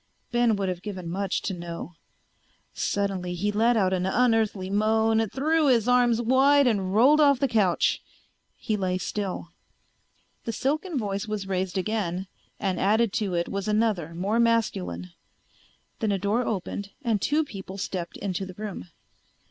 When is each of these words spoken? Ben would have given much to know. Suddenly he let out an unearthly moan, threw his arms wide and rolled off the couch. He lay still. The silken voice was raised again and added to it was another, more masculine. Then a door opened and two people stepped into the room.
Ben 0.31 0.55
would 0.55 0.67
have 0.67 0.81
given 0.81 1.07
much 1.07 1.43
to 1.43 1.53
know. 1.53 1.93
Suddenly 2.73 3.35
he 3.35 3.51
let 3.51 3.77
out 3.77 3.93
an 3.93 4.07
unearthly 4.07 4.67
moan, 4.67 5.29
threw 5.29 5.67
his 5.67 5.87
arms 5.87 6.19
wide 6.19 6.65
and 6.65 6.91
rolled 6.95 7.21
off 7.21 7.37
the 7.39 7.47
couch. 7.47 8.01
He 8.57 8.75
lay 8.75 8.97
still. 8.97 9.49
The 10.45 10.53
silken 10.53 10.97
voice 10.97 11.27
was 11.27 11.47
raised 11.47 11.77
again 11.77 12.25
and 12.59 12.79
added 12.79 13.13
to 13.13 13.35
it 13.35 13.47
was 13.47 13.67
another, 13.67 14.15
more 14.15 14.39
masculine. 14.39 15.11
Then 15.99 16.11
a 16.11 16.17
door 16.17 16.47
opened 16.47 16.89
and 17.03 17.21
two 17.21 17.43
people 17.45 17.77
stepped 17.77 18.17
into 18.17 18.43
the 18.43 18.55
room. 18.55 18.87